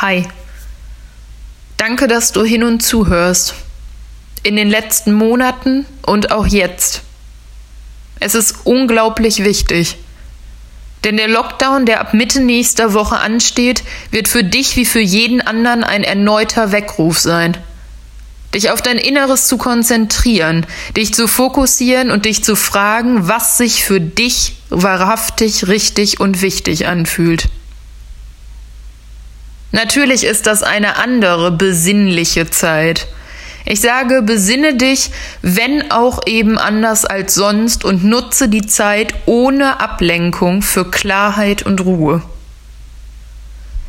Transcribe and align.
Hi. 0.00 0.28
Danke, 1.76 2.06
dass 2.06 2.30
du 2.30 2.44
hin 2.44 2.62
und 2.62 2.84
zuhörst. 2.84 3.54
In 4.44 4.54
den 4.54 4.70
letzten 4.70 5.12
Monaten 5.12 5.86
und 6.06 6.30
auch 6.30 6.46
jetzt. 6.46 7.02
Es 8.20 8.36
ist 8.36 8.58
unglaublich 8.62 9.42
wichtig. 9.42 9.96
Denn 11.02 11.16
der 11.16 11.26
Lockdown, 11.26 11.84
der 11.84 12.00
ab 12.00 12.14
Mitte 12.14 12.40
nächster 12.40 12.92
Woche 12.94 13.18
ansteht, 13.18 13.82
wird 14.12 14.28
für 14.28 14.44
dich 14.44 14.76
wie 14.76 14.84
für 14.84 15.00
jeden 15.00 15.40
anderen 15.40 15.82
ein 15.82 16.04
erneuter 16.04 16.70
Weckruf 16.70 17.18
sein. 17.18 17.56
Dich 18.54 18.70
auf 18.70 18.82
dein 18.82 18.98
Inneres 18.98 19.48
zu 19.48 19.58
konzentrieren, 19.58 20.64
dich 20.96 21.12
zu 21.12 21.26
fokussieren 21.26 22.12
und 22.12 22.24
dich 22.24 22.44
zu 22.44 22.54
fragen, 22.54 23.26
was 23.26 23.58
sich 23.58 23.82
für 23.82 24.00
dich 24.00 24.54
wahrhaftig, 24.70 25.66
richtig 25.66 26.20
und 26.20 26.40
wichtig 26.40 26.86
anfühlt. 26.86 27.48
Natürlich 29.72 30.24
ist 30.24 30.46
das 30.46 30.62
eine 30.62 30.96
andere 30.96 31.50
besinnliche 31.50 32.48
Zeit. 32.48 33.06
Ich 33.66 33.82
sage, 33.82 34.22
besinne 34.22 34.76
dich, 34.76 35.10
wenn 35.42 35.90
auch 35.90 36.20
eben 36.26 36.56
anders 36.56 37.04
als 37.04 37.34
sonst 37.34 37.84
und 37.84 38.02
nutze 38.02 38.48
die 38.48 38.66
Zeit 38.66 39.12
ohne 39.26 39.80
Ablenkung 39.80 40.62
für 40.62 40.90
Klarheit 40.90 41.64
und 41.64 41.82
Ruhe. 41.82 42.22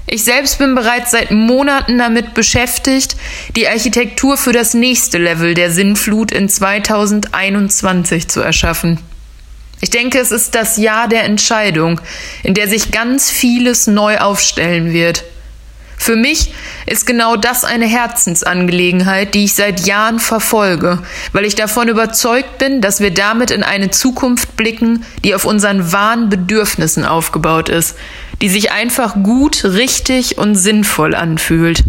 Ich 0.05 0.23
selbst 0.23 0.57
bin 0.57 0.75
bereits 0.75 1.11
seit 1.11 1.31
Monaten 1.31 1.97
damit 1.99 2.33
beschäftigt, 2.33 3.15
die 3.55 3.69
Architektur 3.69 4.37
für 4.37 4.51
das 4.51 4.73
nächste 4.73 5.17
Level 5.17 5.53
der 5.53 5.71
Sinnflut 5.71 6.31
in 6.31 6.49
2021 6.49 8.27
zu 8.27 8.41
erschaffen. 8.41 8.99
Ich 9.81 9.91
denke, 9.91 10.19
es 10.19 10.31
ist 10.31 10.55
das 10.55 10.77
Jahr 10.77 11.07
der 11.07 11.23
Entscheidung, 11.23 12.01
in 12.43 12.53
der 12.53 12.67
sich 12.67 12.91
ganz 12.91 13.29
vieles 13.29 13.87
neu 13.87 14.17
aufstellen 14.17 14.91
wird. 14.91 15.23
Für 16.01 16.15
mich 16.15 16.53
ist 16.85 17.05
genau 17.05 17.35
das 17.35 17.65
eine 17.65 17.85
Herzensangelegenheit, 17.85 19.35
die 19.35 19.43
ich 19.43 19.53
seit 19.53 19.85
Jahren 19.85 20.19
verfolge, 20.19 21.03
weil 21.33 21.45
ich 21.45 21.55
davon 21.55 21.89
überzeugt 21.89 22.57
bin, 22.57 22.79
dass 22.81 23.01
wir 23.01 23.13
damit 23.13 23.51
in 23.51 23.63
eine 23.63 23.91
Zukunft 23.91 24.55
blicken, 24.55 25.03
die 25.25 25.35
auf 25.35 25.43
unseren 25.43 25.91
wahren 25.91 26.29
Bedürfnissen 26.29 27.05
aufgebaut 27.05 27.67
ist, 27.67 27.97
die 28.41 28.49
sich 28.49 28.71
einfach 28.71 29.15
gut, 29.21 29.65
richtig 29.65 30.37
und 30.37 30.55
sinnvoll 30.55 31.13
anfühlt. 31.13 31.83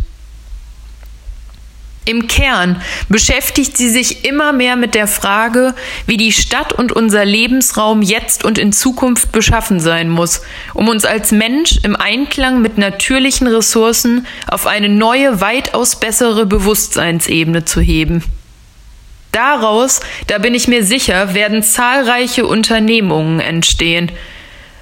Im 2.06 2.28
Kern 2.28 2.80
beschäftigt 3.08 3.76
sie 3.76 3.90
sich 3.90 4.24
immer 4.24 4.52
mehr 4.52 4.76
mit 4.76 4.94
der 4.94 5.06
Frage, 5.06 5.74
wie 6.06 6.16
die 6.16 6.32
Stadt 6.32 6.72
und 6.72 6.92
unser 6.92 7.26
Lebensraum 7.26 8.00
jetzt 8.00 8.42
und 8.42 8.58
in 8.58 8.72
Zukunft 8.72 9.32
beschaffen 9.32 9.80
sein 9.80 10.08
muss, 10.08 10.40
um 10.72 10.88
uns 10.88 11.04
als 11.04 11.30
Mensch 11.30 11.78
im 11.82 11.96
Einklang 11.96 12.62
mit 12.62 12.78
natürlichen 12.78 13.46
Ressourcen 13.46 14.26
auf 14.48 14.66
eine 14.66 14.88
neue, 14.88 15.42
weitaus 15.42 16.00
bessere 16.00 16.46
Bewusstseinsebene 16.46 17.66
zu 17.66 17.80
heben. 17.80 18.24
Daraus, 19.32 20.00
da 20.26 20.38
bin 20.38 20.54
ich 20.54 20.68
mir 20.68 20.84
sicher, 20.84 21.34
werden 21.34 21.62
zahlreiche 21.62 22.46
Unternehmungen 22.46 23.40
entstehen, 23.40 24.10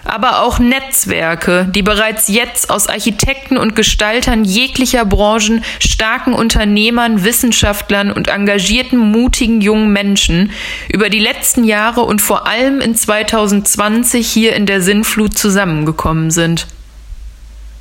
aber 0.09 0.42
auch 0.42 0.59
Netzwerke, 0.59 1.67
die 1.70 1.83
bereits 1.83 2.28
jetzt 2.28 2.70
aus 2.70 2.87
Architekten 2.87 3.56
und 3.56 3.77
Gestaltern 3.77 4.45
jeglicher 4.45 5.05
Branchen, 5.05 5.64
starken 5.81 6.33
Unternehmern, 6.33 7.25
Wissenschaftlern 7.25 8.11
und 8.11 8.29
engagierten, 8.29 8.98
mutigen 8.98 9.61
jungen 9.61 9.92
Menschen 9.92 10.51
über 10.89 11.11
die 11.11 11.19
letzten 11.19 11.64
Jahre 11.64 12.03
und 12.03 12.20
vor 12.20 12.47
allem 12.47 12.81
in 12.81 12.95
2020 12.95 14.27
hier 14.27 14.56
in 14.56 14.67
der 14.67 14.81
Sinnflut 14.83 15.36
zusammengekommen 15.36 16.31
sind. 16.31 16.67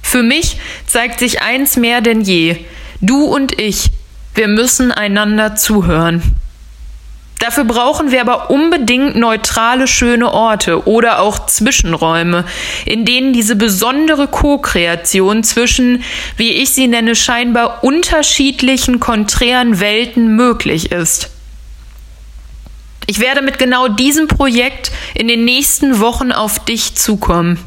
Für 0.01 0.23
mich 0.23 0.57
zeigt 0.85 1.19
sich 1.19 1.41
eins 1.41 1.77
mehr 1.77 2.01
denn 2.01 2.21
je. 2.21 2.57
Du 3.01 3.25
und 3.25 3.59
ich, 3.59 3.91
wir 4.35 4.47
müssen 4.47 4.91
einander 4.91 5.55
zuhören. 5.55 6.21
Dafür 7.39 7.65
brauchen 7.65 8.11
wir 8.11 8.21
aber 8.21 8.49
unbedingt 8.49 9.15
neutrale, 9.15 9.87
schöne 9.87 10.33
Orte 10.33 10.87
oder 10.87 11.19
auch 11.19 11.45
Zwischenräume, 11.45 12.45
in 12.85 13.05
denen 13.05 13.31
diese 13.31 13.55
besondere 13.55 14.27
Co-Kreation 14.27 15.43
zwischen, 15.43 16.03
wie 16.35 16.53
ich 16.53 16.71
sie 16.71 16.87
nenne, 16.87 17.15
scheinbar 17.15 17.83
unterschiedlichen, 17.83 18.99
konträren 18.99 19.79
Welten 19.79 20.35
möglich 20.35 20.91
ist. 20.91 21.29
Ich 23.05 23.19
werde 23.19 23.41
mit 23.41 23.59
genau 23.59 23.87
diesem 23.87 24.27
Projekt 24.27 24.91
in 25.13 25.27
den 25.27 25.45
nächsten 25.45 25.99
Wochen 25.99 26.31
auf 26.31 26.65
dich 26.65 26.95
zukommen. 26.95 27.59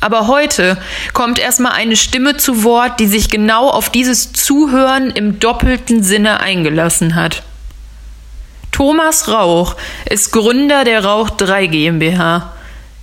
Aber 0.00 0.26
heute 0.28 0.78
kommt 1.12 1.38
erstmal 1.38 1.72
eine 1.72 1.96
Stimme 1.96 2.36
zu 2.36 2.62
Wort, 2.62 3.00
die 3.00 3.06
sich 3.06 3.28
genau 3.28 3.68
auf 3.68 3.90
dieses 3.90 4.32
Zuhören 4.32 5.10
im 5.10 5.40
doppelten 5.40 6.02
Sinne 6.02 6.40
eingelassen 6.40 7.14
hat. 7.14 7.42
Thomas 8.74 9.28
Rauch 9.28 9.76
ist 10.10 10.32
Gründer 10.32 10.82
der 10.82 11.04
Rauch 11.04 11.30
3 11.30 11.68
GmbH. 11.68 12.52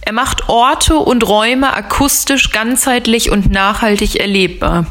Er 0.02 0.12
macht 0.12 0.50
Orte 0.50 0.98
und 0.98 1.26
Räume 1.26 1.72
akustisch, 1.74 2.52
ganzheitlich 2.52 3.32
und 3.32 3.50
nachhaltig 3.50 4.18
erlebbar. 4.18 4.86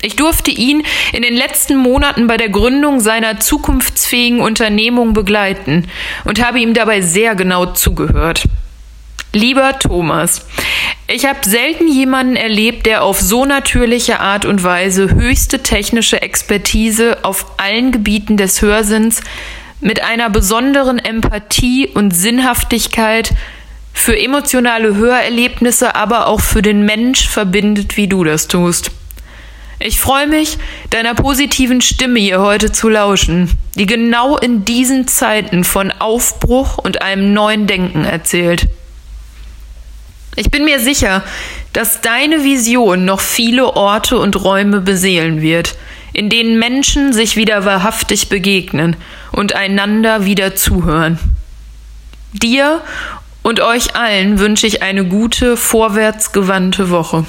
Ich 0.00 0.16
durfte 0.16 0.50
ihn 0.50 0.82
in 1.12 1.22
den 1.22 1.34
letzten 1.34 1.76
Monaten 1.76 2.26
bei 2.26 2.38
der 2.38 2.48
Gründung 2.48 2.98
seiner 2.98 3.38
zukunftsfähigen 3.38 4.40
Unternehmung 4.40 5.12
begleiten 5.12 5.86
und 6.24 6.44
habe 6.44 6.58
ihm 6.58 6.74
dabei 6.74 7.00
sehr 7.00 7.36
genau 7.36 7.66
zugehört. 7.66 8.42
Lieber 9.34 9.78
Thomas, 9.78 10.46
ich 11.08 11.24
habe 11.24 11.38
selten 11.42 11.88
jemanden 11.88 12.36
erlebt, 12.36 12.84
der 12.84 13.02
auf 13.02 13.18
so 13.18 13.46
natürliche 13.46 14.20
Art 14.20 14.44
und 14.44 14.62
Weise 14.62 15.14
höchste 15.14 15.62
technische 15.62 16.20
Expertise 16.20 17.16
auf 17.22 17.46
allen 17.56 17.92
Gebieten 17.92 18.36
des 18.36 18.60
Hörsinns 18.60 19.22
mit 19.80 20.02
einer 20.02 20.28
besonderen 20.28 20.98
Empathie 20.98 21.88
und 21.88 22.10
Sinnhaftigkeit 22.10 23.32
für 23.94 24.18
emotionale 24.18 24.96
Hörerlebnisse, 24.96 25.94
aber 25.94 26.26
auch 26.26 26.40
für 26.40 26.60
den 26.60 26.84
Mensch 26.84 27.26
verbindet, 27.26 27.96
wie 27.96 28.08
du 28.08 28.24
das 28.24 28.48
tust. 28.48 28.90
Ich 29.78 29.98
freue 29.98 30.26
mich, 30.26 30.58
deiner 30.90 31.14
positiven 31.14 31.80
Stimme 31.80 32.20
hier 32.20 32.40
heute 32.40 32.70
zu 32.70 32.90
lauschen, 32.90 33.50
die 33.76 33.86
genau 33.86 34.36
in 34.36 34.66
diesen 34.66 35.08
Zeiten 35.08 35.64
von 35.64 35.90
Aufbruch 35.90 36.76
und 36.76 37.00
einem 37.00 37.32
neuen 37.32 37.66
Denken 37.66 38.04
erzählt. 38.04 38.68
Ich 40.34 40.50
bin 40.50 40.64
mir 40.64 40.80
sicher, 40.80 41.22
dass 41.74 42.00
deine 42.00 42.42
Vision 42.42 43.04
noch 43.04 43.20
viele 43.20 43.76
Orte 43.76 44.18
und 44.18 44.42
Räume 44.42 44.80
beseelen 44.80 45.42
wird, 45.42 45.76
in 46.14 46.30
denen 46.30 46.58
Menschen 46.58 47.12
sich 47.12 47.36
wieder 47.36 47.66
wahrhaftig 47.66 48.28
begegnen 48.30 48.96
und 49.30 49.54
einander 49.54 50.24
wieder 50.24 50.56
zuhören. 50.56 51.18
Dir 52.32 52.80
und 53.42 53.60
euch 53.60 53.94
allen 53.94 54.38
wünsche 54.38 54.66
ich 54.66 54.82
eine 54.82 55.04
gute, 55.04 55.56
vorwärtsgewandte 55.56 56.88
Woche. 56.88 57.26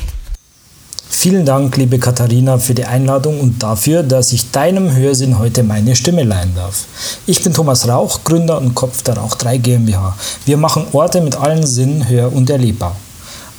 Vielen 1.15 1.45
Dank, 1.45 1.77
liebe 1.77 1.99
Katharina, 1.99 2.57
für 2.57 2.73
die 2.73 2.83
Einladung 2.83 3.39
und 3.39 3.61
dafür, 3.63 4.03
dass 4.03 4.33
ich 4.33 4.51
deinem 4.51 4.93
Hörsinn 4.93 5.39
heute 5.39 5.63
meine 5.63 5.95
Stimme 5.95 6.23
leihen 6.23 6.53
darf. 6.55 6.85
Ich 7.27 7.41
bin 7.43 7.53
Thomas 7.53 7.87
Rauch, 7.87 8.25
Gründer 8.25 8.57
und 8.57 8.73
Kopf 8.75 9.03
der 9.03 9.17
Rauch 9.17 9.35
3 9.35 9.57
GmbH. 9.57 10.17
Wir 10.45 10.57
machen 10.57 10.85
Orte 10.91 11.21
mit 11.21 11.35
allen 11.35 11.65
Sinnen 11.65 12.09
hör- 12.09 12.33
und 12.33 12.49
erlebbar. 12.49 12.97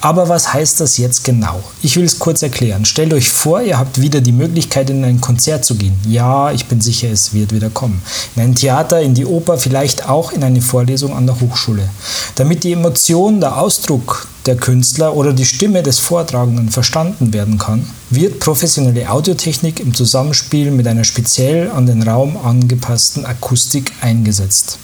Aber 0.00 0.28
was 0.28 0.52
heißt 0.52 0.80
das 0.80 0.98
jetzt 0.98 1.24
genau? 1.24 1.62
Ich 1.80 1.96
will 1.96 2.04
es 2.04 2.18
kurz 2.18 2.42
erklären. 2.42 2.84
Stellt 2.84 3.14
euch 3.14 3.30
vor, 3.30 3.62
ihr 3.62 3.78
habt 3.78 3.98
wieder 3.98 4.20
die 4.20 4.32
Möglichkeit, 4.32 4.90
in 4.90 5.02
ein 5.04 5.20
Konzert 5.20 5.64
zu 5.64 5.76
gehen. 5.76 5.96
Ja, 6.06 6.50
ich 6.50 6.66
bin 6.66 6.82
sicher, 6.82 7.08
es 7.08 7.32
wird 7.32 7.54
wieder 7.54 7.70
kommen. 7.70 8.02
In 8.36 8.42
ein 8.42 8.54
Theater, 8.54 9.00
in 9.00 9.14
die 9.14 9.24
Oper, 9.24 9.56
vielleicht 9.56 10.06
auch 10.06 10.32
in 10.32 10.42
eine 10.42 10.60
Vorlesung 10.60 11.16
an 11.16 11.26
der 11.26 11.40
Hochschule. 11.40 11.88
Damit 12.34 12.64
die 12.64 12.72
Emotion, 12.72 13.40
der 13.40 13.56
Ausdruck 13.56 14.26
der 14.46 14.56
Künstler 14.56 15.16
oder 15.16 15.32
die 15.32 15.44
Stimme 15.44 15.82
des 15.82 15.98
Vortragenden 15.98 16.70
verstanden 16.70 17.32
werden 17.32 17.58
kann, 17.58 17.86
wird 18.10 18.40
professionelle 18.40 19.10
Audiotechnik 19.10 19.80
im 19.80 19.94
Zusammenspiel 19.94 20.70
mit 20.70 20.86
einer 20.86 21.04
speziell 21.04 21.70
an 21.70 21.86
den 21.86 22.02
Raum 22.02 22.36
angepassten 22.36 23.24
Akustik 23.24 23.92
eingesetzt. 24.00 24.78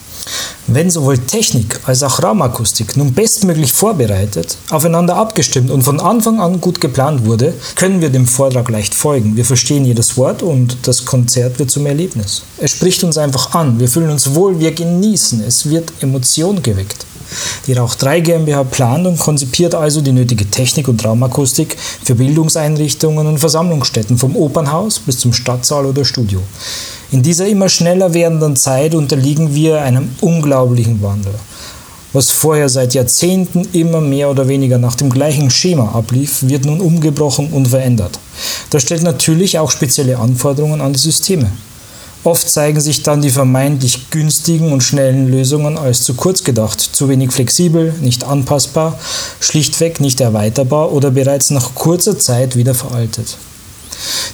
Wenn 0.66 0.90
sowohl 0.90 1.18
Technik 1.18 1.80
als 1.86 2.02
auch 2.02 2.22
Raumakustik 2.22 2.96
nun 2.96 3.12
bestmöglich 3.12 3.72
vorbereitet, 3.72 4.56
aufeinander 4.70 5.16
abgestimmt 5.16 5.70
und 5.70 5.82
von 5.82 5.98
Anfang 5.98 6.40
an 6.40 6.60
gut 6.60 6.80
geplant 6.80 7.24
wurde, 7.24 7.54
können 7.74 8.00
wir 8.00 8.10
dem 8.10 8.26
Vortrag 8.26 8.68
leicht 8.68 8.94
folgen. 8.94 9.36
Wir 9.36 9.44
verstehen 9.44 9.84
jedes 9.84 10.16
Wort 10.16 10.42
und 10.42 10.76
das 10.82 11.04
Konzert 11.04 11.58
wird 11.58 11.70
zum 11.70 11.86
Erlebnis. 11.86 12.42
Es 12.58 12.70
spricht 12.72 13.02
uns 13.02 13.18
einfach 13.18 13.54
an, 13.54 13.80
wir 13.80 13.88
fühlen 13.88 14.10
uns 14.10 14.34
wohl, 14.34 14.60
wir 14.60 14.72
genießen, 14.72 15.42
es 15.42 15.68
wird 15.68 15.92
Emotion 16.00 16.62
geweckt. 16.62 17.06
Die 17.66 17.72
Rauch 17.72 17.94
3 17.94 18.20
GmbH 18.20 18.64
plant 18.64 19.06
und 19.06 19.18
konzipiert 19.18 19.74
also 19.74 20.00
die 20.00 20.12
nötige 20.12 20.50
Technik 20.50 20.88
und 20.88 21.04
Raumakustik 21.04 21.76
für 22.04 22.14
Bildungseinrichtungen 22.14 23.26
und 23.26 23.38
Versammlungsstätten 23.38 24.18
vom 24.18 24.36
Opernhaus 24.36 24.98
bis 24.98 25.18
zum 25.18 25.32
Stadtsaal 25.32 25.86
oder 25.86 26.04
Studio. 26.04 26.40
In 27.12 27.22
dieser 27.22 27.46
immer 27.46 27.68
schneller 27.68 28.14
werdenden 28.14 28.56
Zeit 28.56 28.94
unterliegen 28.94 29.54
wir 29.54 29.82
einem 29.82 30.10
unglaublichen 30.20 31.02
Wandel. 31.02 31.34
Was 32.12 32.30
vorher 32.30 32.68
seit 32.68 32.94
Jahrzehnten 32.94 33.68
immer 33.72 34.00
mehr 34.00 34.30
oder 34.30 34.48
weniger 34.48 34.78
nach 34.78 34.96
dem 34.96 35.10
gleichen 35.10 35.48
Schema 35.48 35.92
ablief, 35.94 36.42
wird 36.42 36.64
nun 36.64 36.80
umgebrochen 36.80 37.52
und 37.52 37.68
verändert. 37.68 38.18
Das 38.70 38.82
stellt 38.82 39.02
natürlich 39.02 39.58
auch 39.58 39.70
spezielle 39.70 40.18
Anforderungen 40.18 40.80
an 40.80 40.92
die 40.92 40.98
Systeme. 40.98 41.52
Oft 42.22 42.50
zeigen 42.50 42.80
sich 42.80 43.02
dann 43.02 43.22
die 43.22 43.30
vermeintlich 43.30 44.10
günstigen 44.10 44.72
und 44.72 44.82
schnellen 44.82 45.30
Lösungen 45.30 45.78
als 45.78 46.02
zu 46.02 46.12
kurz 46.12 46.44
gedacht, 46.44 46.78
zu 46.78 47.08
wenig 47.08 47.32
flexibel, 47.32 47.94
nicht 48.02 48.24
anpassbar, 48.24 48.98
schlichtweg 49.40 50.00
nicht 50.00 50.20
erweiterbar 50.20 50.92
oder 50.92 51.10
bereits 51.10 51.48
nach 51.48 51.74
kurzer 51.74 52.18
Zeit 52.18 52.56
wieder 52.56 52.74
veraltet. 52.74 53.38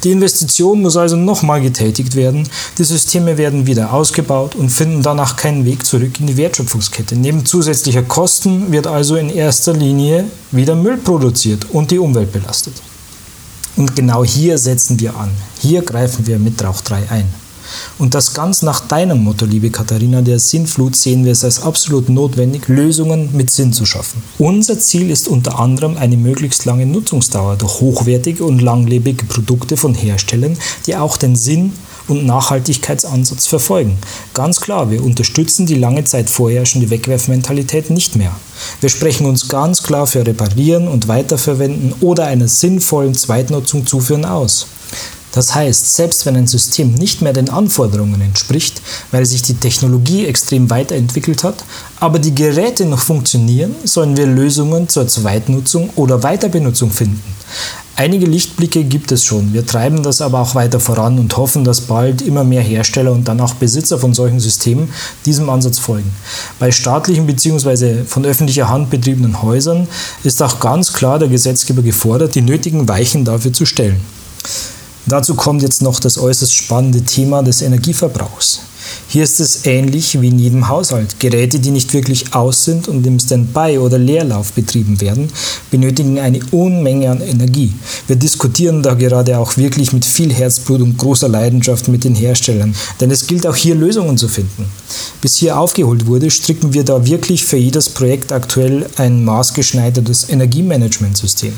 Die 0.02 0.10
Investition 0.10 0.82
muss 0.82 0.96
also 0.96 1.16
nochmal 1.16 1.60
getätigt 1.60 2.16
werden, 2.16 2.48
die 2.76 2.84
Systeme 2.84 3.38
werden 3.38 3.68
wieder 3.68 3.92
ausgebaut 3.92 4.56
und 4.56 4.70
finden 4.70 5.02
danach 5.02 5.36
keinen 5.36 5.64
Weg 5.64 5.86
zurück 5.86 6.18
in 6.18 6.26
die 6.26 6.36
Wertschöpfungskette. 6.36 7.14
Neben 7.16 7.46
zusätzlicher 7.46 8.02
Kosten 8.02 8.72
wird 8.72 8.88
also 8.88 9.14
in 9.14 9.30
erster 9.30 9.72
Linie 9.72 10.24
wieder 10.50 10.74
Müll 10.74 10.96
produziert 10.96 11.66
und 11.72 11.90
die 11.92 11.98
Umwelt 12.00 12.32
belastet. 12.32 12.74
Und 13.76 13.94
genau 13.94 14.24
hier 14.24 14.58
setzen 14.58 14.98
wir 14.98 15.16
an. 15.16 15.30
Hier 15.60 15.82
greifen 15.82 16.26
wir 16.26 16.38
mit 16.38 16.62
Rauch 16.64 16.80
3 16.80 17.10
ein. 17.10 17.45
Und 17.98 18.14
das 18.14 18.34
ganz 18.34 18.62
nach 18.62 18.80
deinem 18.80 19.24
Motto, 19.24 19.44
liebe 19.44 19.70
Katharina, 19.70 20.22
der 20.22 20.38
Sinnflut 20.38 20.96
sehen 20.96 21.24
wir 21.24 21.32
es 21.32 21.44
als 21.44 21.62
absolut 21.62 22.08
notwendig, 22.08 22.68
Lösungen 22.68 23.30
mit 23.32 23.50
Sinn 23.50 23.72
zu 23.72 23.86
schaffen. 23.86 24.22
Unser 24.38 24.78
Ziel 24.78 25.10
ist 25.10 25.28
unter 25.28 25.58
anderem 25.58 25.96
eine 25.96 26.16
möglichst 26.16 26.64
lange 26.64 26.86
Nutzungsdauer 26.86 27.56
durch 27.56 27.80
hochwertige 27.80 28.44
und 28.44 28.60
langlebige 28.60 29.24
Produkte 29.24 29.76
von 29.76 29.94
Herstellern, 29.94 30.56
die 30.86 30.96
auch 30.96 31.16
den 31.16 31.36
Sinn 31.36 31.72
und 32.08 32.24
Nachhaltigkeitsansatz 32.26 33.46
verfolgen. 33.46 33.98
Ganz 34.34 34.60
klar, 34.60 34.90
wir 34.90 35.02
unterstützen 35.02 35.66
die 35.66 35.74
lange 35.74 36.04
Zeit 36.04 36.30
vorherrschende 36.30 36.90
Wegwerfmentalität 36.90 37.90
nicht 37.90 38.16
mehr. 38.16 38.32
Wir 38.80 38.88
sprechen 38.88 39.26
uns 39.26 39.48
ganz 39.48 39.82
klar 39.82 40.06
für 40.06 40.26
Reparieren 40.26 40.88
und 40.88 41.08
Weiterverwenden 41.08 41.94
oder 42.00 42.26
einer 42.26 42.48
sinnvollen 42.48 43.14
Zweitnutzung 43.14 43.86
zuführen 43.86 44.24
aus. 44.24 44.66
Das 45.36 45.54
heißt, 45.54 45.94
selbst 45.94 46.24
wenn 46.24 46.34
ein 46.34 46.46
System 46.46 46.94
nicht 46.94 47.20
mehr 47.20 47.34
den 47.34 47.50
Anforderungen 47.50 48.22
entspricht, 48.22 48.80
weil 49.10 49.26
sich 49.26 49.42
die 49.42 49.52
Technologie 49.52 50.24
extrem 50.24 50.70
weiterentwickelt 50.70 51.44
hat, 51.44 51.62
aber 52.00 52.18
die 52.18 52.34
Geräte 52.34 52.86
noch 52.86 53.00
funktionieren, 53.00 53.74
sollen 53.84 54.16
wir 54.16 54.24
Lösungen 54.24 54.88
zur 54.88 55.06
Zweitnutzung 55.08 55.90
oder 55.94 56.22
Weiterbenutzung 56.22 56.90
finden. 56.90 57.22
Einige 57.96 58.24
Lichtblicke 58.24 58.84
gibt 58.84 59.12
es 59.12 59.24
schon, 59.24 59.52
wir 59.52 59.66
treiben 59.66 60.02
das 60.02 60.22
aber 60.22 60.40
auch 60.40 60.54
weiter 60.54 60.80
voran 60.80 61.18
und 61.18 61.36
hoffen, 61.36 61.64
dass 61.64 61.82
bald 61.82 62.22
immer 62.22 62.42
mehr 62.42 62.62
Hersteller 62.62 63.12
und 63.12 63.28
dann 63.28 63.42
auch 63.42 63.52
Besitzer 63.54 63.98
von 63.98 64.14
solchen 64.14 64.40
Systemen 64.40 64.88
diesem 65.26 65.50
Ansatz 65.50 65.78
folgen. 65.78 66.10
Bei 66.58 66.70
staatlichen 66.70 67.26
bzw. 67.26 68.04
von 68.04 68.24
öffentlicher 68.24 68.70
Hand 68.70 68.88
betriebenen 68.88 69.42
Häusern 69.42 69.86
ist 70.24 70.42
auch 70.42 70.60
ganz 70.60 70.94
klar 70.94 71.18
der 71.18 71.28
Gesetzgeber 71.28 71.82
gefordert, 71.82 72.34
die 72.34 72.42
nötigen 72.42 72.88
Weichen 72.88 73.26
dafür 73.26 73.52
zu 73.52 73.66
stellen. 73.66 74.00
Dazu 75.06 75.34
kommt 75.34 75.62
jetzt 75.62 75.82
noch 75.82 76.00
das 76.00 76.18
äußerst 76.18 76.52
spannende 76.52 77.02
Thema 77.02 77.42
des 77.42 77.62
Energieverbrauchs. 77.62 78.60
Hier 79.08 79.22
ist 79.22 79.40
es 79.40 79.66
ähnlich 79.66 80.20
wie 80.20 80.28
in 80.28 80.38
jedem 80.38 80.68
Haushalt. 80.68 81.20
Geräte, 81.20 81.60
die 81.60 81.70
nicht 81.70 81.92
wirklich 81.92 82.34
aus 82.34 82.64
sind 82.64 82.88
und 82.88 83.06
im 83.06 83.18
Standby 83.18 83.78
oder 83.78 83.98
Leerlauf 83.98 84.52
betrieben 84.52 85.00
werden, 85.00 85.28
benötigen 85.70 86.18
eine 86.18 86.40
Unmenge 86.50 87.10
an 87.10 87.20
Energie. 87.20 87.72
Wir 88.08 88.16
diskutieren 88.16 88.82
da 88.82 88.94
gerade 88.94 89.38
auch 89.38 89.56
wirklich 89.56 89.92
mit 89.92 90.04
viel 90.04 90.32
Herzblut 90.32 90.80
und 90.80 90.98
großer 90.98 91.28
Leidenschaft 91.28 91.86
mit 91.88 92.04
den 92.04 92.14
Herstellern, 92.14 92.74
denn 93.00 93.10
es 93.12 93.26
gilt 93.26 93.46
auch 93.46 93.56
hier 93.56 93.76
Lösungen 93.76 94.18
zu 94.18 94.28
finden. 94.28 94.66
Bis 95.20 95.36
hier 95.36 95.58
aufgeholt 95.58 96.06
wurde, 96.06 96.30
stricken 96.30 96.72
wir 96.72 96.84
da 96.84 97.06
wirklich 97.06 97.44
für 97.44 97.58
jedes 97.58 97.88
Projekt 97.88 98.32
aktuell 98.32 98.86
ein 98.96 99.24
maßgeschneidertes 99.24 100.30
Energiemanagementsystem. 100.30 101.52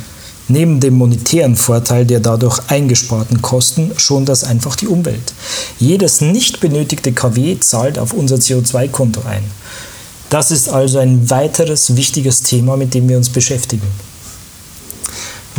Neben 0.48 0.80
dem 0.80 0.94
monetären 0.94 1.56
Vorteil 1.56 2.06
der 2.06 2.20
dadurch 2.20 2.58
eingesparten 2.68 3.42
Kosten 3.42 3.92
schont 3.98 4.28
das 4.30 4.44
einfach 4.44 4.76
die 4.76 4.88
Umwelt. 4.88 5.34
Jedes 5.78 6.22
nicht 6.22 6.60
benötigte 6.60 7.12
KW 7.12 7.60
zahlt 7.60 7.98
auf 7.98 8.14
unser 8.14 8.36
CO2-Konto 8.36 9.20
ein. 9.28 9.44
Das 10.30 10.50
ist 10.50 10.68
also 10.68 10.98
ein 10.98 11.28
weiteres 11.28 11.96
wichtiges 11.96 12.42
Thema, 12.42 12.76
mit 12.76 12.94
dem 12.94 13.08
wir 13.08 13.18
uns 13.18 13.28
beschäftigen. 13.28 13.86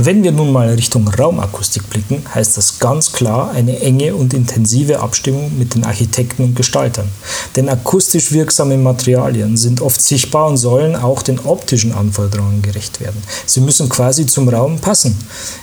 Wenn 0.02 0.24
wir 0.24 0.32
nun 0.32 0.54
mal 0.54 0.70
Richtung 0.70 1.10
Raumakustik 1.10 1.90
blicken, 1.90 2.24
heißt 2.34 2.56
das 2.56 2.80
ganz 2.80 3.12
klar 3.12 3.52
eine 3.52 3.82
enge 3.82 4.16
und 4.16 4.34
intensive 4.34 5.02
Abstimmung 5.02 5.52
mit 5.60 5.76
den 5.76 5.84
Architekten 5.84 6.46
und 6.46 6.56
Gestaltern. 6.56 7.10
Denn 7.58 7.68
akustisch 7.68 8.32
wirksame 8.32 8.78
Materialien 8.78 9.58
sind 9.58 9.82
oft 9.82 10.02
sichtbar 10.02 10.48
und 10.48 10.56
sollen 10.56 10.96
auch 10.96 11.22
den 11.22 11.38
optischen 11.42 11.92
Anforderungen 11.92 12.62
gerecht 12.62 13.02
werden. 13.02 13.22
Sie 13.46 13.60
müssen 13.60 13.90
quasi 13.90 14.26
zum 14.26 14.48
Raum 14.48 14.80
passen. 14.80 15.18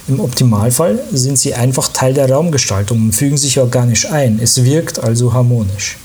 Im 0.06 0.21
Optimalfall 0.21 0.99
sind 1.12 1.38
sie 1.38 1.55
einfach 1.55 1.88
Teil 1.88 2.12
der 2.12 2.31
Raumgestaltung 2.31 3.05
und 3.05 3.12
fügen 3.12 3.38
sich 3.38 3.59
organisch 3.59 4.05
ein. 4.11 4.38
Es 4.38 4.62
wirkt 4.62 5.03
also 5.03 5.33
harmonisch. 5.33 5.97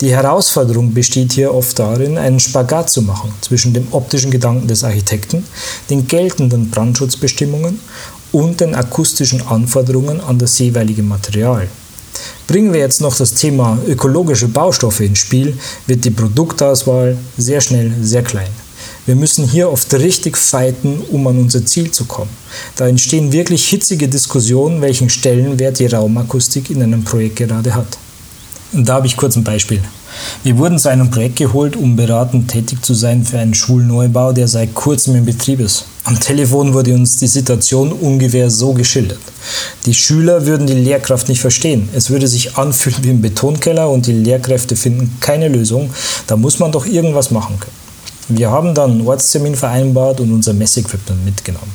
Die 0.00 0.10
Herausforderung 0.10 0.92
besteht 0.92 1.32
hier 1.32 1.54
oft 1.54 1.78
darin, 1.78 2.18
einen 2.18 2.40
Spagat 2.40 2.90
zu 2.90 3.02
machen 3.02 3.32
zwischen 3.40 3.72
dem 3.72 3.88
optischen 3.92 4.30
Gedanken 4.30 4.68
des 4.68 4.84
Architekten, 4.84 5.44
den 5.90 6.06
geltenden 6.06 6.70
Brandschutzbestimmungen 6.70 7.80
und 8.32 8.60
den 8.60 8.74
akustischen 8.74 9.46
Anforderungen 9.46 10.20
an 10.20 10.38
das 10.38 10.58
jeweilige 10.58 11.02
Material. 11.02 11.68
Bringen 12.46 12.72
wir 12.72 12.80
jetzt 12.80 13.00
noch 13.00 13.16
das 13.16 13.34
Thema 13.34 13.78
ökologische 13.86 14.48
Baustoffe 14.48 15.00
ins 15.00 15.20
Spiel, 15.20 15.56
wird 15.86 16.04
die 16.04 16.10
Produktauswahl 16.10 17.16
sehr 17.38 17.60
schnell 17.60 17.92
sehr 18.02 18.22
klein. 18.22 18.50
Wir 19.06 19.16
müssen 19.16 19.48
hier 19.48 19.70
oft 19.70 19.92
richtig 19.94 20.38
fighten, 20.38 21.00
um 21.10 21.26
an 21.26 21.38
unser 21.38 21.66
Ziel 21.66 21.90
zu 21.90 22.04
kommen. 22.04 22.30
Da 22.76 22.86
entstehen 22.86 23.32
wirklich 23.32 23.66
hitzige 23.68 24.06
Diskussionen, 24.08 24.80
welchen 24.80 25.10
Stellenwert 25.10 25.80
die 25.80 25.86
Raumakustik 25.86 26.70
in 26.70 26.82
einem 26.82 27.02
Projekt 27.02 27.36
gerade 27.36 27.74
hat. 27.74 27.98
Und 28.72 28.88
da 28.88 28.94
habe 28.94 29.06
ich 29.06 29.16
kurz 29.16 29.36
ein 29.36 29.44
Beispiel. 29.44 29.82
Wir 30.44 30.56
wurden 30.56 30.78
zu 30.78 30.88
einem 30.88 31.10
Projekt 31.10 31.36
geholt, 31.36 31.76
um 31.76 31.96
beratend 31.96 32.50
tätig 32.50 32.82
zu 32.82 32.94
sein 32.94 33.24
für 33.24 33.38
einen 33.38 33.54
Schulneubau, 33.54 34.32
der 34.32 34.48
seit 34.48 34.74
kurzem 34.74 35.14
in 35.14 35.26
Betrieb 35.26 35.60
ist. 35.60 35.84
Am 36.04 36.18
Telefon 36.18 36.72
wurde 36.72 36.94
uns 36.94 37.18
die 37.18 37.26
Situation 37.26 37.92
ungefähr 37.92 38.50
so 38.50 38.72
geschildert. 38.72 39.20
Die 39.86 39.94
Schüler 39.94 40.46
würden 40.46 40.66
die 40.66 40.74
Lehrkraft 40.74 41.28
nicht 41.28 41.40
verstehen. 41.40 41.88
Es 41.92 42.10
würde 42.10 42.28
sich 42.28 42.56
anfühlen 42.56 42.98
wie 43.02 43.10
im 43.10 43.20
Betonkeller 43.20 43.90
und 43.90 44.06
die 44.06 44.12
Lehrkräfte 44.12 44.74
finden 44.74 45.16
keine 45.20 45.48
Lösung. 45.48 45.90
Da 46.26 46.36
muss 46.36 46.58
man 46.58 46.72
doch 46.72 46.86
irgendwas 46.86 47.30
machen 47.30 47.60
können. 47.60 47.76
Wir 48.28 48.50
haben 48.50 48.74
dann 48.74 48.92
einen 48.92 49.06
Ortstermin 49.06 49.54
vereinbart 49.54 50.20
und 50.20 50.32
unser 50.32 50.54
Messequipment 50.54 51.24
mitgenommen. 51.24 51.72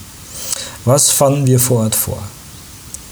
Was 0.86 1.12
fanden 1.12 1.46
wir 1.46 1.60
vor 1.60 1.82
Ort 1.82 1.96
vor? 1.96 2.18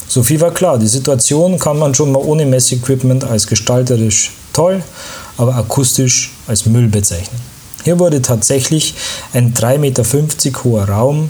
So 0.07 0.23
viel 0.23 0.39
war 0.39 0.51
klar, 0.51 0.77
die 0.77 0.87
Situation 0.87 1.59
kann 1.59 1.79
man 1.79 1.95
schon 1.95 2.11
mal 2.11 2.19
ohne 2.19 2.45
Messequipment 2.45 3.23
als 3.23 3.47
gestalterisch 3.47 4.31
toll, 4.53 4.83
aber 5.37 5.55
akustisch 5.55 6.31
als 6.47 6.65
Müll 6.65 6.87
bezeichnen. 6.87 7.39
Hier 7.83 7.99
wurde 7.99 8.21
tatsächlich 8.21 8.95
ein 9.33 9.53
3,50 9.53 9.77
Meter 9.77 10.63
hoher 10.63 10.89
Raum, 10.89 11.29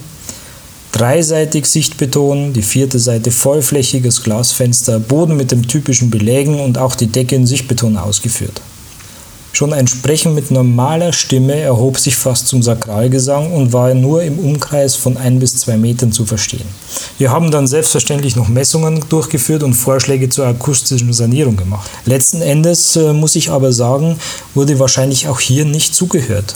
dreiseitig 0.91 1.65
Sichtbeton, 1.65 2.53
die 2.53 2.61
vierte 2.61 2.99
Seite 2.99 3.31
vollflächiges 3.31 4.23
Glasfenster, 4.23 4.99
Boden 4.99 5.35
mit 5.35 5.51
dem 5.51 5.67
typischen 5.67 6.09
Belägen 6.09 6.59
und 6.59 6.77
auch 6.77 6.95
die 6.95 7.07
Decke 7.07 7.35
in 7.35 7.47
Sichtbeton 7.47 7.97
ausgeführt. 7.97 8.61
Schon 9.55 9.71
ein 9.71 9.87
Sprechen 9.87 10.35
mit 10.35 10.51
normaler 10.51 11.13
Stimme 11.13 11.55
erhob 11.55 11.97
sich 11.97 12.17
fast 12.17 12.49
zum 12.49 12.61
Sakralgesang 12.61 13.53
und 13.53 13.71
war 13.71 13.93
nur 13.93 14.21
im 14.21 14.37
Umkreis 14.37 14.97
von 14.97 15.15
ein 15.15 15.39
bis 15.39 15.55
zwei 15.55 15.77
Metern 15.77 16.11
zu 16.11 16.25
verstehen. 16.25 16.65
Wir 17.19 17.31
haben 17.31 17.51
dann 17.51 17.65
selbstverständlich 17.65 18.35
noch 18.35 18.49
Messungen 18.49 19.05
durchgeführt 19.07 19.63
und 19.63 19.73
Vorschläge 19.73 20.27
zur 20.27 20.47
akustischen 20.47 21.13
Sanierung 21.13 21.55
gemacht. 21.55 21.89
Letzten 22.03 22.41
Endes 22.41 22.97
äh, 22.97 23.13
muss 23.13 23.37
ich 23.37 23.49
aber 23.49 23.71
sagen, 23.71 24.19
wurde 24.55 24.77
wahrscheinlich 24.77 25.29
auch 25.29 25.39
hier 25.39 25.63
nicht 25.63 25.95
zugehört 25.95 26.55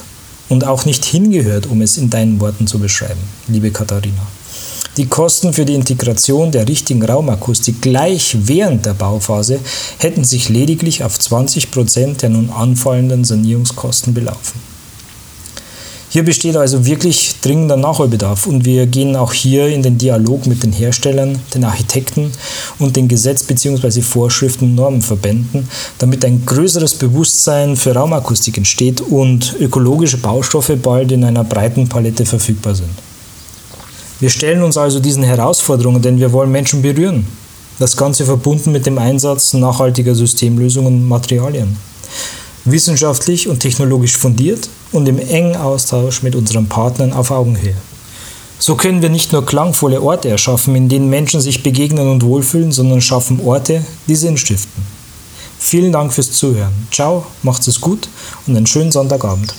und 0.49 0.67
auch 0.67 0.83
nicht 0.83 1.05
hingehört, 1.05 1.67
um 1.67 1.81
es 1.81 1.95
in 1.95 2.09
deinen 2.09 2.41
Worten 2.41 2.67
zu 2.67 2.79
beschreiben, 2.79 3.21
liebe 3.47 3.71
Katharina. 3.71 4.27
Die 4.99 5.05
Kosten 5.05 5.53
für 5.53 5.63
die 5.63 5.75
Integration 5.75 6.51
der 6.51 6.67
richtigen 6.67 7.01
Raumakustik 7.01 7.81
gleich 7.81 8.35
während 8.37 8.85
der 8.85 8.93
Bauphase 8.93 9.61
hätten 9.97 10.25
sich 10.25 10.49
lediglich 10.49 11.05
auf 11.05 11.17
20 11.17 11.71
Prozent 11.71 12.21
der 12.21 12.27
nun 12.27 12.49
anfallenden 12.49 13.23
Sanierungskosten 13.23 14.13
belaufen. 14.13 14.59
Hier 16.09 16.25
besteht 16.25 16.57
also 16.57 16.85
wirklich 16.85 17.35
dringender 17.41 17.77
Nachholbedarf 17.77 18.45
und 18.45 18.65
wir 18.65 18.87
gehen 18.87 19.15
auch 19.15 19.31
hier 19.31 19.69
in 19.69 19.83
den 19.83 19.97
Dialog 19.97 20.45
mit 20.47 20.63
den 20.63 20.73
Herstellern, 20.73 21.39
den 21.53 21.63
Architekten 21.63 22.33
und 22.77 22.97
den 22.97 23.07
Gesetz- 23.07 23.43
bzw. 23.43 24.01
Vorschriften 24.01 24.65
und 24.65 24.75
Normenverbänden, 24.75 25.69
damit 25.97 26.25
ein 26.25 26.45
größeres 26.45 26.95
Bewusstsein 26.95 27.77
für 27.77 27.95
Raumakustik 27.95 28.57
entsteht 28.57 28.99
und 28.99 29.55
ökologische 29.61 30.17
Baustoffe 30.17 30.75
bald 30.75 31.13
in 31.13 31.23
einer 31.23 31.45
breiten 31.45 31.87
Palette 31.87 32.25
verfügbar 32.25 32.75
sind. 32.75 33.08
Wir 34.19 34.29
stellen 34.29 34.63
uns 34.63 34.77
also 34.77 34.99
diesen 34.99 35.23
Herausforderungen, 35.23 36.01
denn 36.01 36.19
wir 36.19 36.31
wollen 36.33 36.51
Menschen 36.51 36.81
berühren. 36.81 37.25
Das 37.79 37.95
Ganze 37.95 38.25
verbunden 38.25 38.71
mit 38.73 38.85
dem 38.85 38.97
Einsatz 38.97 39.53
nachhaltiger 39.53 40.13
Systemlösungen 40.13 40.93
und 40.93 41.07
Materialien. 41.07 41.77
wissenschaftlich 42.65 43.47
und 43.47 43.59
technologisch 43.59 44.17
fundiert 44.17 44.69
und 44.91 45.07
im 45.07 45.19
engen 45.19 45.55
Austausch 45.55 46.23
mit 46.23 46.35
unseren 46.35 46.67
Partnern 46.67 47.13
auf 47.13 47.31
Augenhöhe. 47.31 47.75
So 48.59 48.75
können 48.75 49.01
wir 49.01 49.09
nicht 49.09 49.31
nur 49.31 49.45
klangvolle 49.45 50.01
Orte 50.01 50.29
erschaffen, 50.29 50.75
in 50.75 50.89
denen 50.89 51.09
Menschen 51.09 51.39
sich 51.39 51.63
begegnen 51.63 52.09
und 52.09 52.23
wohlfühlen, 52.23 52.71
sondern 52.71 53.01
schaffen 53.01 53.39
Orte, 53.39 53.85
die 54.07 54.15
Sinn 54.15 54.37
stiften. 54.37 54.83
Vielen 55.57 55.91
Dank 55.91 56.11
fürs 56.13 56.31
Zuhören. 56.33 56.73
Ciao, 56.91 57.25
macht's 57.43 57.67
es 57.67 57.79
gut 57.79 58.09
und 58.47 58.55
einen 58.55 58.67
schönen 58.67 58.91
Sonntagabend. 58.91 59.53